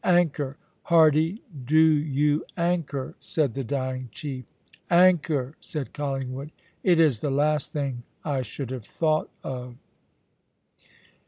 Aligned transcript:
"Anchor! 0.03 0.57
Hardy, 0.85 1.43
do 1.63 1.79
you 1.79 2.43
anchor!" 2.57 3.13
said 3.19 3.53
the 3.53 3.63
dying 3.63 4.09
chief. 4.11 4.45
"Anchor!" 4.89 5.53
said 5.59 5.93
Collingwood. 5.93 6.51
"It 6.81 6.99
is 6.99 7.19
the 7.19 7.29
last 7.29 7.71
thing 7.71 8.01
I 8.25 8.41
should 8.41 8.71
have 8.71 8.83
thought 8.85 9.29
of." 9.43 9.75